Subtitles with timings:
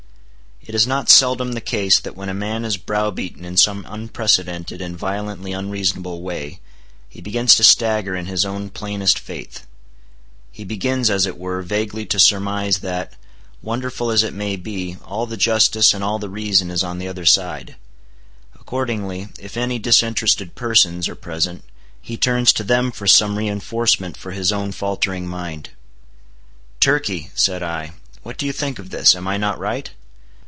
[0.63, 4.79] It is not seldom the case that when a man is browbeaten in some unprecedented
[4.79, 6.59] and violently unreasonable way,
[7.09, 9.65] he begins to stagger in his own plainest faith.
[10.51, 13.13] He begins, as it were, vaguely to surmise that,
[13.63, 17.07] wonderful as it may be, all the justice and all the reason is on the
[17.07, 17.75] other side.
[18.53, 21.63] Accordingly, if any disinterested persons are present,
[22.03, 25.71] he turns to them for some reinforcement for his own faltering mind.
[26.79, 29.15] "Turkey," said I, "what do you think of this?
[29.15, 29.89] Am I not right?"